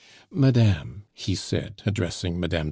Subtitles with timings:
[0.31, 2.57] "Madame," he said, addressing Mme.